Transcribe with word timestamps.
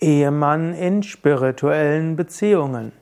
Ehemann 0.00 0.72
in 0.72 1.02
spirituellen 1.02 2.16
Beziehungen. 2.16 2.92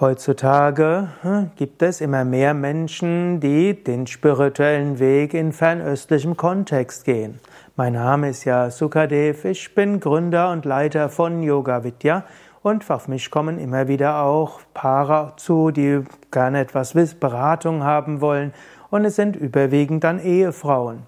Heutzutage 0.00 1.08
hm, 1.20 1.50
gibt 1.54 1.82
es 1.82 2.00
immer 2.00 2.24
mehr 2.24 2.54
Menschen, 2.54 3.40
die 3.40 3.84
den 3.84 4.06
spirituellen 4.06 4.98
Weg 4.98 5.34
in 5.34 5.52
fernöstlichem 5.52 6.36
Kontext 6.36 7.04
gehen. 7.04 7.40
Mein 7.76 7.92
Name 7.92 8.30
ist 8.30 8.44
ja 8.44 8.70
Sukadev, 8.70 9.44
ich 9.44 9.74
bin 9.74 10.00
Gründer 10.00 10.50
und 10.50 10.64
Leiter 10.64 11.10
von 11.10 11.42
Yoga 11.42 11.84
Vidya 11.84 12.24
und 12.62 12.90
auf 12.90 13.06
mich 13.06 13.30
kommen 13.30 13.58
immer 13.58 13.86
wieder 13.86 14.22
auch 14.22 14.60
Paare 14.72 15.34
zu, 15.36 15.70
die 15.70 16.00
gerne 16.30 16.60
etwas 16.60 16.94
Beratung 17.14 17.84
haben 17.84 18.20
wollen 18.22 18.54
und 18.90 19.04
es 19.04 19.16
sind 19.16 19.36
überwiegend 19.36 20.04
dann 20.04 20.18
Ehefrauen. 20.18 21.02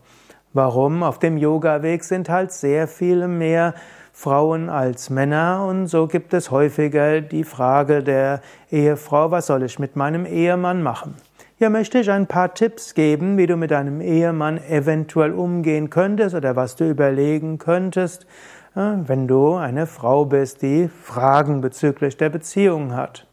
Warum? 0.53 1.03
Auf 1.03 1.19
dem 1.19 1.37
Yoga-Weg 1.37 2.03
sind 2.03 2.29
halt 2.29 2.51
sehr 2.51 2.89
viele 2.89 3.29
mehr 3.29 3.75
Frauen 4.19 4.71
als 4.71 5.11
Männer 5.11 5.67
und 5.69 5.89
so 5.89 6.07
gibt 6.07 6.33
es 6.33 6.51
häufiger 6.51 7.21
die 7.21 7.45
Frage 7.45 8.03
der 8.03 8.41
Ehefrau, 8.71 9.31
was 9.31 9.47
soll 9.47 9.63
ich 9.63 9.79
mit 9.79 9.95
meinem 9.95 10.25
Ehemann 10.25 10.83
machen? 10.83 11.17
Hier 11.59 11.69
möchte 11.69 11.99
ich 11.99 12.11
ein 12.11 12.27
paar 12.27 12.55
Tipps 12.55 12.95
geben, 12.95 13.37
wie 13.37 13.47
du 13.47 13.57
mit 13.57 13.73
deinem 13.73 14.01
Ehemann 14.01 14.59
eventuell 14.71 15.33
umgehen 15.33 15.91
könntest 15.91 16.35
oder 16.35 16.57
was 16.57 16.77
du 16.77 16.89
überlegen 16.89 17.59
könntest, 17.59 18.27
äh, 18.75 18.95
wenn 19.05 19.29
du 19.29 19.55
eine 19.55 19.87
Frau 19.87 20.25
bist, 20.25 20.63
die 20.63 20.89
Fragen 20.89 21.61
bezüglich 21.61 22.17
der 22.17 22.31
Beziehung 22.31 22.97
hat. 22.97 23.27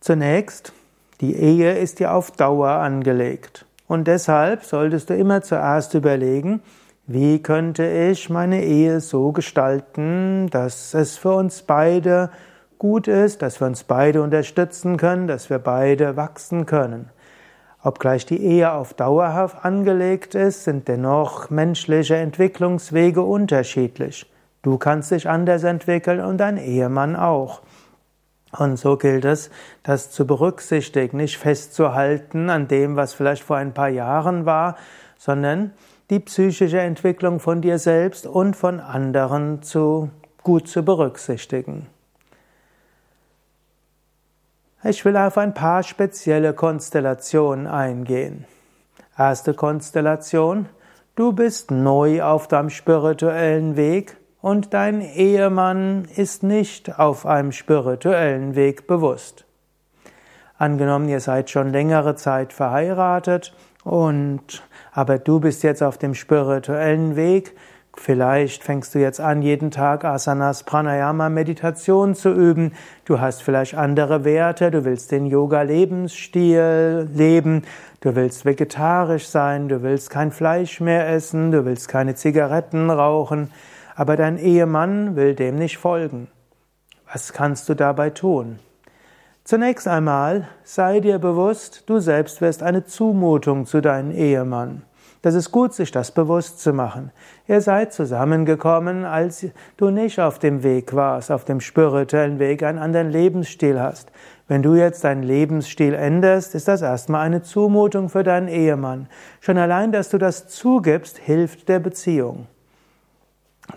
Zunächst, 0.00 0.72
die 1.20 1.36
Ehe 1.36 1.76
ist 1.76 1.98
dir 1.98 2.14
auf 2.14 2.30
Dauer 2.30 2.70
angelegt 2.70 3.66
und 3.86 4.08
deshalb 4.08 4.64
solltest 4.64 5.10
du 5.10 5.14
immer 5.14 5.42
zuerst 5.42 5.92
überlegen, 5.92 6.62
wie 7.12 7.42
könnte 7.42 7.86
ich 7.86 8.30
meine 8.30 8.64
Ehe 8.64 9.00
so 9.00 9.32
gestalten, 9.32 10.48
dass 10.50 10.94
es 10.94 11.16
für 11.16 11.34
uns 11.34 11.62
beide 11.62 12.30
gut 12.78 13.06
ist, 13.06 13.42
dass 13.42 13.60
wir 13.60 13.66
uns 13.66 13.84
beide 13.84 14.22
unterstützen 14.22 14.96
können, 14.96 15.26
dass 15.26 15.50
wir 15.50 15.58
beide 15.58 16.16
wachsen 16.16 16.66
können. 16.66 17.10
Obgleich 17.82 18.26
die 18.26 18.42
Ehe 18.42 18.72
auf 18.72 18.94
dauerhaft 18.94 19.64
angelegt 19.64 20.34
ist, 20.34 20.64
sind 20.64 20.88
dennoch 20.88 21.50
menschliche 21.50 22.16
Entwicklungswege 22.16 23.22
unterschiedlich. 23.22 24.30
Du 24.62 24.78
kannst 24.78 25.10
dich 25.10 25.28
anders 25.28 25.64
entwickeln 25.64 26.20
und 26.20 26.38
dein 26.38 26.56
Ehemann 26.56 27.16
auch. 27.16 27.62
Und 28.56 28.78
so 28.78 28.96
gilt 28.96 29.24
es, 29.24 29.50
das 29.82 30.10
zu 30.10 30.26
berücksichtigen, 30.26 31.16
nicht 31.16 31.38
festzuhalten 31.38 32.50
an 32.50 32.68
dem, 32.68 32.96
was 32.96 33.14
vielleicht 33.14 33.42
vor 33.42 33.56
ein 33.56 33.74
paar 33.74 33.88
Jahren 33.88 34.46
war, 34.46 34.76
sondern 35.18 35.72
die 36.12 36.20
psychische 36.20 36.78
Entwicklung 36.78 37.40
von 37.40 37.62
dir 37.62 37.78
selbst 37.78 38.26
und 38.26 38.54
von 38.54 38.80
anderen 38.80 39.62
zu 39.62 40.10
gut 40.42 40.68
zu 40.68 40.84
berücksichtigen. 40.84 41.86
Ich 44.84 45.06
will 45.06 45.16
auf 45.16 45.38
ein 45.38 45.54
paar 45.54 45.82
spezielle 45.82 46.52
Konstellationen 46.52 47.66
eingehen. 47.66 48.44
Erste 49.16 49.54
Konstellation, 49.54 50.68
du 51.14 51.32
bist 51.32 51.70
neu 51.70 52.22
auf 52.22 52.46
deinem 52.46 52.68
spirituellen 52.68 53.76
Weg 53.76 54.18
und 54.42 54.74
dein 54.74 55.00
Ehemann 55.00 56.04
ist 56.14 56.42
nicht 56.42 56.98
auf 56.98 57.24
einem 57.24 57.52
spirituellen 57.52 58.54
Weg 58.54 58.86
bewusst. 58.86 59.46
Angenommen, 60.58 61.08
ihr 61.08 61.20
seid 61.20 61.48
schon 61.48 61.72
längere 61.72 62.16
Zeit 62.16 62.52
verheiratet 62.52 63.54
und 63.84 64.62
aber 64.92 65.18
du 65.18 65.40
bist 65.40 65.62
jetzt 65.62 65.82
auf 65.82 65.98
dem 65.98 66.14
spirituellen 66.14 67.16
Weg. 67.16 67.54
Vielleicht 67.94 68.62
fängst 68.62 68.94
du 68.94 69.00
jetzt 69.00 69.20
an, 69.20 69.42
jeden 69.42 69.70
Tag 69.70 70.04
Asanas, 70.04 70.62
Pranayama, 70.64 71.28
Meditation 71.28 72.14
zu 72.14 72.32
üben. 72.32 72.72
Du 73.04 73.20
hast 73.20 73.42
vielleicht 73.42 73.74
andere 73.74 74.24
Werte. 74.24 74.70
Du 74.70 74.84
willst 74.84 75.12
den 75.12 75.26
Yoga-Lebensstil 75.26 77.08
leben. 77.12 77.64
Du 78.00 78.16
willst 78.16 78.46
vegetarisch 78.46 79.28
sein. 79.28 79.68
Du 79.68 79.82
willst 79.82 80.08
kein 80.08 80.32
Fleisch 80.32 80.80
mehr 80.80 81.06
essen. 81.08 81.52
Du 81.52 81.66
willst 81.66 81.88
keine 81.88 82.14
Zigaretten 82.14 82.88
rauchen. 82.88 83.50
Aber 83.94 84.16
dein 84.16 84.38
Ehemann 84.38 85.14
will 85.14 85.34
dem 85.34 85.56
nicht 85.56 85.76
folgen. 85.76 86.28
Was 87.12 87.34
kannst 87.34 87.68
du 87.68 87.74
dabei 87.74 88.08
tun? 88.08 88.58
Zunächst 89.44 89.88
einmal 89.88 90.46
sei 90.62 91.00
dir 91.00 91.18
bewusst, 91.18 91.82
du 91.86 91.98
selbst 91.98 92.40
wirst 92.40 92.62
eine 92.62 92.84
Zumutung 92.84 93.66
zu 93.66 93.80
deinem 93.80 94.12
Ehemann. 94.12 94.82
Das 95.22 95.34
ist 95.34 95.50
gut, 95.50 95.74
sich 95.74 95.90
das 95.90 96.12
bewusst 96.12 96.60
zu 96.60 96.72
machen. 96.72 97.10
Ihr 97.48 97.60
seid 97.60 97.92
zusammengekommen, 97.92 99.04
als 99.04 99.46
du 99.76 99.90
nicht 99.90 100.20
auf 100.20 100.38
dem 100.38 100.62
Weg 100.62 100.94
warst, 100.94 101.32
auf 101.32 101.44
dem 101.44 101.60
spirituellen 101.60 102.38
Weg, 102.38 102.62
einen 102.62 102.78
anderen 102.78 103.10
Lebensstil 103.10 103.80
hast. 103.80 104.12
Wenn 104.46 104.62
du 104.62 104.74
jetzt 104.74 105.02
deinen 105.02 105.22
Lebensstil 105.24 105.94
änderst, 105.94 106.54
ist 106.54 106.68
das 106.68 106.82
erstmal 106.82 107.24
eine 107.24 107.42
Zumutung 107.42 108.08
für 108.10 108.22
deinen 108.22 108.48
Ehemann. 108.48 109.08
Schon 109.40 109.58
allein, 109.58 109.90
dass 109.90 110.08
du 110.08 110.18
das 110.18 110.48
zugibst, 110.48 111.18
hilft 111.18 111.68
der 111.68 111.80
Beziehung. 111.80 112.46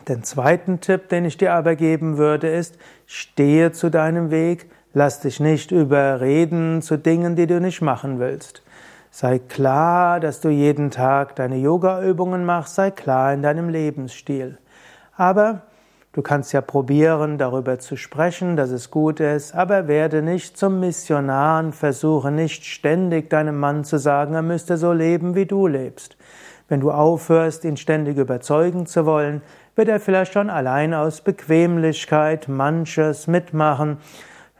Den 0.07 0.23
zweiten 0.23 0.79
Tipp, 0.79 1.09
den 1.09 1.25
ich 1.25 1.37
dir 1.37 1.53
aber 1.53 1.75
geben 1.75 2.17
würde, 2.17 2.49
ist, 2.49 2.77
stehe 3.05 3.71
zu 3.71 3.89
deinem 3.89 4.31
Weg, 4.31 4.69
Lass 4.97 5.19
dich 5.19 5.41
nicht 5.41 5.73
überreden 5.73 6.81
zu 6.81 6.97
Dingen, 6.97 7.35
die 7.35 7.47
du 7.47 7.59
nicht 7.59 7.81
machen 7.81 8.17
willst. 8.17 8.63
Sei 9.11 9.39
klar, 9.39 10.21
dass 10.21 10.39
du 10.39 10.47
jeden 10.47 10.89
Tag 10.89 11.35
deine 11.35 11.57
Yoga-Übungen 11.57 12.45
machst, 12.45 12.75
sei 12.75 12.91
klar 12.91 13.33
in 13.33 13.41
deinem 13.41 13.67
Lebensstil. 13.67 14.57
Aber 15.17 15.63
du 16.13 16.21
kannst 16.21 16.53
ja 16.53 16.61
probieren, 16.61 17.37
darüber 17.37 17.77
zu 17.77 17.97
sprechen, 17.97 18.55
dass 18.55 18.69
es 18.69 18.89
gut 18.89 19.19
ist, 19.19 19.53
aber 19.53 19.89
werde 19.89 20.21
nicht 20.21 20.57
zum 20.57 20.79
Missionar 20.79 21.61
und 21.61 21.75
versuche 21.75 22.31
nicht 22.31 22.63
ständig 22.63 23.29
deinem 23.29 23.59
Mann 23.59 23.83
zu 23.83 23.99
sagen, 23.99 24.33
er 24.33 24.43
müsste 24.43 24.77
so 24.77 24.93
leben, 24.93 25.35
wie 25.35 25.45
du 25.45 25.67
lebst. 25.67 26.15
Wenn 26.69 26.79
du 26.79 26.91
aufhörst, 26.91 27.65
ihn 27.65 27.75
ständig 27.75 28.15
überzeugen 28.15 28.85
zu 28.85 29.05
wollen, 29.05 29.41
wird 29.75 29.89
er 29.89 29.99
vielleicht 29.99 30.31
schon 30.31 30.49
allein 30.49 30.93
aus 30.93 31.19
Bequemlichkeit 31.19 32.47
manches 32.47 33.27
mitmachen, 33.27 33.97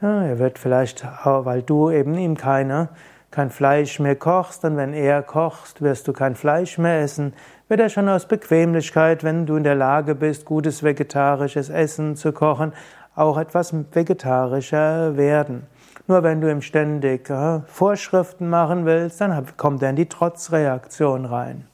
ja, 0.00 0.22
er 0.24 0.38
wird 0.38 0.58
vielleicht, 0.58 1.06
weil 1.24 1.62
du 1.62 1.90
eben 1.90 2.14
ihm 2.14 2.36
keine, 2.36 2.88
kein 3.30 3.50
Fleisch 3.50 3.98
mehr 3.98 4.16
kochst, 4.16 4.64
und 4.64 4.76
wenn 4.76 4.92
er 4.92 5.22
kocht, 5.22 5.82
wirst 5.82 6.08
du 6.08 6.12
kein 6.12 6.34
Fleisch 6.36 6.78
mehr 6.78 7.00
essen, 7.00 7.34
wird 7.68 7.80
er 7.80 7.88
schon 7.88 8.08
aus 8.08 8.26
Bequemlichkeit, 8.26 9.24
wenn 9.24 9.46
du 9.46 9.56
in 9.56 9.64
der 9.64 9.74
Lage 9.74 10.14
bist, 10.14 10.44
gutes 10.44 10.82
vegetarisches 10.82 11.68
Essen 11.68 12.16
zu 12.16 12.32
kochen, 12.32 12.72
auch 13.14 13.38
etwas 13.38 13.74
vegetarischer 13.92 15.16
werden. 15.16 15.66
Nur 16.06 16.22
wenn 16.22 16.40
du 16.40 16.50
ihm 16.50 16.62
ständig 16.62 17.28
äh, 17.30 17.60
Vorschriften 17.66 18.48
machen 18.48 18.84
willst, 18.84 19.20
dann 19.20 19.46
kommt 19.56 19.82
er 19.82 19.90
in 19.90 19.96
die 19.96 20.08
Trotzreaktion 20.08 21.24
rein. 21.24 21.66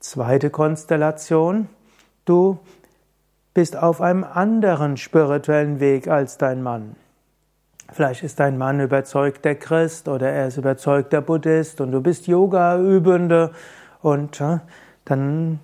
Zweite 0.00 0.50
Konstellation. 0.50 1.68
Du 2.24 2.58
bist 3.54 3.76
auf 3.76 4.00
einem 4.00 4.24
anderen 4.24 4.96
spirituellen 4.96 5.80
Weg 5.80 6.08
als 6.08 6.38
dein 6.38 6.62
Mann. 6.62 6.96
Vielleicht 7.92 8.22
ist 8.22 8.38
dein 8.38 8.56
Mann 8.56 8.80
überzeugter 8.80 9.54
Christ 9.56 10.06
oder 10.08 10.30
er 10.30 10.46
ist 10.46 10.56
überzeugter 10.56 11.20
Buddhist 11.20 11.80
und 11.80 11.90
du 11.90 12.00
bist 12.00 12.28
Yoga-Übende 12.28 13.50
und 14.00 14.40
äh, 14.40 14.58
dann 15.04 15.58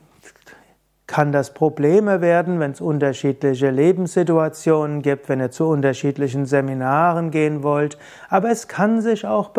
kann 1.07 1.31
das 1.31 1.55
Probleme 1.55 2.21
werden, 2.21 2.59
wenn 2.59 2.73
es 2.73 2.81
unterschiedliche 2.81 3.71
Lebenssituationen 3.71 5.03
gibt, 5.03 5.29
wenn 5.29 5.39
ihr 5.39 5.53
zu 5.53 5.67
unterschiedlichen 5.67 6.47
Seminaren 6.47 7.31
gehen 7.31 7.63
wollt. 7.63 7.97
Aber 8.29 8.51
es 8.51 8.67
kann 8.67 9.01
sich 9.01 9.25
auch 9.25 9.53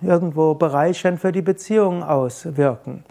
irgendwo 0.00 0.54
bereichern 0.54 1.18
für 1.18 1.32
die 1.32 1.42
Beziehung 1.42 2.04
auswirken. 2.04 3.04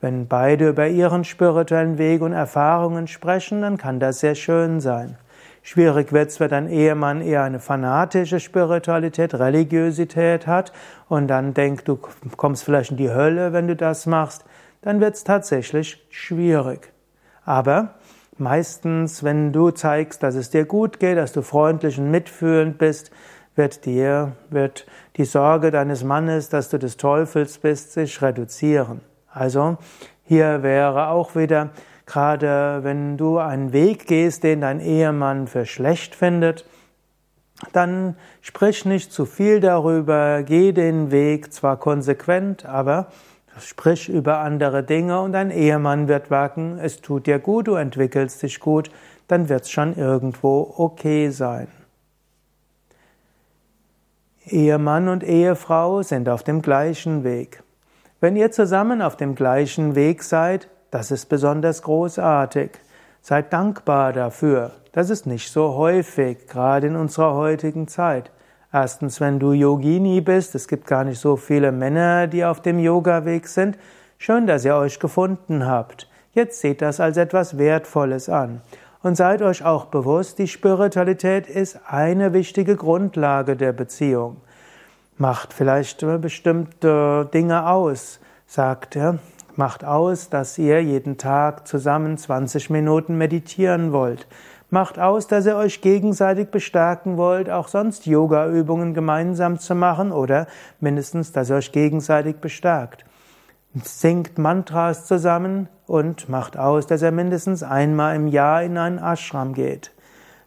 Wenn 0.00 0.28
beide 0.28 0.70
über 0.70 0.88
ihren 0.88 1.24
spirituellen 1.24 1.98
Weg 1.98 2.22
und 2.22 2.32
Erfahrungen 2.32 3.06
sprechen, 3.06 3.60
dann 3.60 3.76
kann 3.76 4.00
das 4.00 4.20
sehr 4.20 4.34
schön 4.34 4.80
sein. 4.80 5.18
Schwierig 5.62 6.12
wird's, 6.12 6.40
wenn 6.40 6.48
dein 6.48 6.68
Ehemann 6.70 7.20
eher 7.20 7.42
eine 7.42 7.60
fanatische 7.60 8.40
Spiritualität, 8.40 9.34
Religiosität 9.34 10.46
hat 10.46 10.72
und 11.08 11.28
dann 11.28 11.52
denkt, 11.52 11.86
du 11.86 11.96
kommst 11.96 12.64
vielleicht 12.64 12.92
in 12.92 12.96
die 12.96 13.10
Hölle, 13.10 13.52
wenn 13.52 13.68
du 13.68 13.76
das 13.76 14.06
machst, 14.06 14.44
dann 14.80 15.00
wird's 15.00 15.22
tatsächlich 15.22 16.02
schwierig. 16.08 16.92
Aber 17.44 17.96
meistens, 18.38 19.22
wenn 19.22 19.52
du 19.52 19.70
zeigst, 19.70 20.22
dass 20.22 20.34
es 20.34 20.48
dir 20.48 20.64
gut 20.64 20.98
geht, 20.98 21.18
dass 21.18 21.32
du 21.32 21.42
freundlich 21.42 21.98
und 21.98 22.10
mitfühlend 22.10 22.78
bist, 22.78 23.10
wird 23.54 23.84
dir, 23.84 24.32
wird 24.48 24.86
die 25.16 25.26
Sorge 25.26 25.70
deines 25.70 26.04
Mannes, 26.04 26.48
dass 26.48 26.70
du 26.70 26.78
des 26.78 26.96
Teufels 26.96 27.58
bist, 27.58 27.92
sich 27.92 28.22
reduzieren. 28.22 29.02
Also 29.32 29.78
hier 30.24 30.62
wäre 30.62 31.08
auch 31.08 31.36
wieder, 31.36 31.70
gerade 32.06 32.80
wenn 32.82 33.16
du 33.16 33.38
einen 33.38 33.72
Weg 33.72 34.06
gehst, 34.06 34.42
den 34.42 34.60
dein 34.60 34.80
Ehemann 34.80 35.46
für 35.46 35.66
schlecht 35.66 36.14
findet, 36.14 36.64
dann 37.72 38.16
sprich 38.40 38.84
nicht 38.84 39.12
zu 39.12 39.26
viel 39.26 39.60
darüber, 39.60 40.42
geh 40.42 40.72
den 40.72 41.10
Weg 41.10 41.52
zwar 41.52 41.76
konsequent, 41.76 42.64
aber 42.64 43.08
sprich 43.58 44.08
über 44.08 44.38
andere 44.38 44.82
Dinge 44.82 45.20
und 45.20 45.32
dein 45.32 45.50
Ehemann 45.50 46.08
wird 46.08 46.30
wacken, 46.30 46.78
es 46.78 47.00
tut 47.00 47.26
dir 47.26 47.38
gut, 47.38 47.68
du 47.68 47.74
entwickelst 47.74 48.42
dich 48.42 48.60
gut, 48.60 48.90
dann 49.28 49.48
wird 49.48 49.62
es 49.62 49.70
schon 49.70 49.96
irgendwo 49.96 50.74
okay 50.76 51.30
sein. 51.30 51.68
Ehemann 54.46 55.08
und 55.08 55.22
Ehefrau 55.22 56.02
sind 56.02 56.28
auf 56.28 56.42
dem 56.42 56.62
gleichen 56.62 57.22
Weg. 57.24 57.62
Wenn 58.22 58.36
ihr 58.36 58.50
zusammen 58.50 59.00
auf 59.00 59.16
dem 59.16 59.34
gleichen 59.34 59.94
Weg 59.94 60.22
seid, 60.22 60.68
das 60.90 61.10
ist 61.10 61.30
besonders 61.30 61.80
großartig. 61.80 62.72
Seid 63.22 63.50
dankbar 63.50 64.12
dafür. 64.12 64.72
Das 64.92 65.08
ist 65.08 65.26
nicht 65.26 65.50
so 65.50 65.74
häufig, 65.74 66.46
gerade 66.46 66.88
in 66.88 66.96
unserer 66.96 67.34
heutigen 67.34 67.88
Zeit. 67.88 68.30
Erstens, 68.70 69.22
wenn 69.22 69.38
du 69.38 69.52
Yogini 69.52 70.20
bist, 70.20 70.54
es 70.54 70.68
gibt 70.68 70.86
gar 70.86 71.04
nicht 71.04 71.18
so 71.18 71.36
viele 71.36 71.72
Männer, 71.72 72.26
die 72.26 72.44
auf 72.44 72.60
dem 72.60 72.78
Yoga-Weg 72.78 73.48
sind. 73.48 73.78
Schön, 74.18 74.46
dass 74.46 74.66
ihr 74.66 74.76
euch 74.76 75.00
gefunden 75.00 75.64
habt. 75.64 76.06
Jetzt 76.34 76.60
seht 76.60 76.82
das 76.82 77.00
als 77.00 77.16
etwas 77.16 77.56
Wertvolles 77.56 78.28
an. 78.28 78.60
Und 79.02 79.16
seid 79.16 79.40
euch 79.40 79.64
auch 79.64 79.86
bewusst, 79.86 80.38
die 80.38 80.46
Spiritualität 80.46 81.48
ist 81.48 81.80
eine 81.86 82.34
wichtige 82.34 82.76
Grundlage 82.76 83.56
der 83.56 83.72
Beziehung. 83.72 84.42
Macht 85.20 85.52
vielleicht 85.52 86.02
bestimmte 86.22 87.28
Dinge 87.34 87.68
aus. 87.68 88.20
Sagt, 88.46 88.94
ja, 88.94 89.18
macht 89.54 89.84
aus, 89.84 90.30
dass 90.30 90.56
ihr 90.56 90.82
jeden 90.82 91.18
Tag 91.18 91.68
zusammen 91.68 92.16
20 92.16 92.70
Minuten 92.70 93.18
meditieren 93.18 93.92
wollt. 93.92 94.26
Macht 94.70 94.98
aus, 94.98 95.26
dass 95.26 95.44
ihr 95.44 95.56
euch 95.56 95.82
gegenseitig 95.82 96.48
bestärken 96.50 97.18
wollt, 97.18 97.50
auch 97.50 97.68
sonst 97.68 98.06
Yoga-Übungen 98.06 98.94
gemeinsam 98.94 99.58
zu 99.58 99.74
machen 99.74 100.10
oder 100.10 100.46
mindestens, 100.80 101.32
dass 101.32 101.50
ihr 101.50 101.56
euch 101.56 101.70
gegenseitig 101.70 102.36
bestärkt. 102.36 103.04
Singt 103.74 104.38
Mantras 104.38 105.04
zusammen 105.04 105.68
und 105.86 106.30
macht 106.30 106.56
aus, 106.56 106.86
dass 106.86 107.02
ihr 107.02 107.12
mindestens 107.12 107.62
einmal 107.62 108.16
im 108.16 108.26
Jahr 108.26 108.62
in 108.62 108.78
einen 108.78 108.96
Ashram 108.96 109.52
geht. 109.52 109.92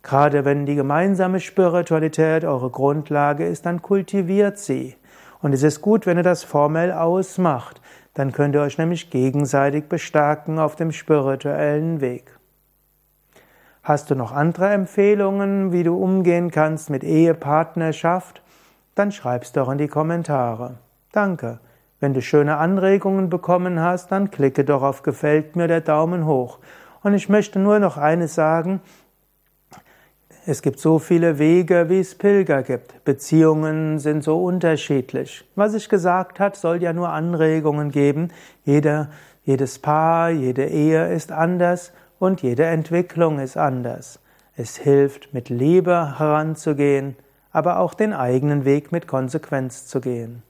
Gerade 0.03 0.45
wenn 0.45 0.65
die 0.65 0.75
gemeinsame 0.75 1.39
Spiritualität 1.39 2.43
eure 2.43 2.69
Grundlage 2.69 3.45
ist, 3.45 3.65
dann 3.65 3.81
kultiviert 3.81 4.59
sie. 4.59 4.95
Und 5.41 5.53
es 5.53 5.63
ist 5.63 5.81
gut, 5.81 6.05
wenn 6.05 6.17
ihr 6.17 6.23
das 6.23 6.43
formell 6.43 6.91
ausmacht. 6.91 7.81
Dann 8.13 8.31
könnt 8.31 8.53
ihr 8.53 8.61
euch 8.61 8.77
nämlich 8.77 9.09
gegenseitig 9.09 9.85
bestärken 9.85 10.59
auf 10.59 10.75
dem 10.75 10.91
spirituellen 10.91 12.01
Weg. 12.01 12.37
Hast 13.81 14.11
du 14.11 14.15
noch 14.15 14.31
andere 14.31 14.69
Empfehlungen, 14.69 15.73
wie 15.73 15.83
du 15.83 15.97
umgehen 15.97 16.51
kannst 16.51 16.89
mit 16.89 17.03
Ehepartnerschaft? 17.03 18.41
Dann 18.95 19.11
schreib's 19.11 19.51
doch 19.51 19.69
in 19.69 19.77
die 19.77 19.87
Kommentare. 19.87 20.75
Danke. 21.11 21.59
Wenn 21.99 22.13
du 22.13 22.21
schöne 22.21 22.57
Anregungen 22.57 23.29
bekommen 23.29 23.79
hast, 23.79 24.11
dann 24.11 24.31
klicke 24.31 24.63
doch 24.63 24.83
auf 24.83 25.03
Gefällt 25.03 25.55
mir 25.55 25.67
der 25.67 25.81
Daumen 25.81 26.25
hoch. 26.25 26.59
Und 27.01 27.13
ich 27.13 27.29
möchte 27.29 27.59
nur 27.59 27.79
noch 27.79 27.97
eines 27.97 28.35
sagen. 28.35 28.81
Es 30.45 30.61
gibt 30.61 30.77
so 30.81 30.99
viele 30.99 31.39
Wege, 31.39 31.85
wie 31.87 32.01
es 32.01 32.15
Pilger 32.15 32.63
gibt. 32.63 33.05
Beziehungen 33.05 33.97
sind 33.99 34.25
so 34.25 34.43
unterschiedlich. 34.43 35.45
Was 35.55 35.73
ich 35.73 35.87
gesagt 35.87 36.41
habe, 36.41 36.57
soll 36.57 36.83
ja 36.83 36.91
nur 36.91 37.07
Anregungen 37.07 37.91
geben. 37.91 38.27
Jeder, 38.65 39.09
jedes 39.45 39.79
Paar, 39.79 40.31
jede 40.31 40.65
Ehe 40.65 41.13
ist 41.13 41.31
anders 41.31 41.93
und 42.19 42.41
jede 42.41 42.65
Entwicklung 42.65 43.39
ist 43.39 43.55
anders. 43.55 44.19
Es 44.57 44.75
hilft, 44.75 45.33
mit 45.33 45.47
Liebe 45.47 46.19
heranzugehen, 46.19 47.15
aber 47.53 47.79
auch 47.79 47.93
den 47.93 48.11
eigenen 48.11 48.65
Weg 48.65 48.91
mit 48.91 49.07
Konsequenz 49.07 49.87
zu 49.87 50.01
gehen. 50.01 50.43